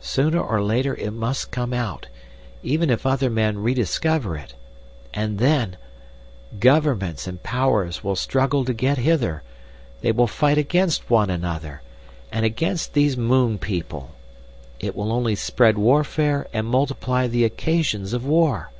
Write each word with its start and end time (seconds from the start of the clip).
Sooner 0.00 0.38
or 0.40 0.62
later 0.62 0.94
it 0.94 1.10
must 1.10 1.50
come 1.50 1.72
out, 1.72 2.06
even 2.62 2.88
if 2.88 3.04
other 3.04 3.28
men 3.28 3.58
rediscover 3.58 4.36
it. 4.36 4.54
And 5.12 5.38
then... 5.38 5.76
Governments 6.60 7.26
and 7.26 7.42
powers 7.42 8.04
will 8.04 8.14
struggle 8.14 8.64
to 8.64 8.74
get 8.74 8.98
hither, 8.98 9.42
they 10.00 10.12
will 10.12 10.28
fight 10.28 10.56
against 10.56 11.10
one 11.10 11.30
another, 11.30 11.82
and 12.30 12.46
against 12.46 12.92
these 12.92 13.16
moon 13.16 13.58
people; 13.58 14.12
it 14.78 14.94
will 14.94 15.10
only 15.12 15.34
spread 15.34 15.76
warfare 15.76 16.46
and 16.52 16.68
multiply 16.68 17.26
the 17.26 17.44
occasions 17.44 18.12
of 18.12 18.24
war. 18.24 18.70